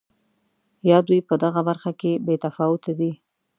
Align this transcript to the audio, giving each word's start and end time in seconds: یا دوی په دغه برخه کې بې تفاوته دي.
یا 0.89 0.97
دوی 1.07 1.19
په 1.27 1.33
دغه 1.43 1.61
برخه 1.69 1.91
کې 1.99 2.11
بې 2.25 2.35
تفاوته 2.43 2.91
دي. 2.99 3.11